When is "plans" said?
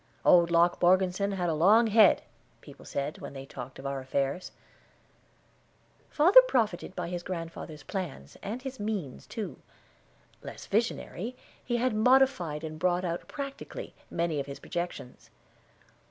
7.83-8.35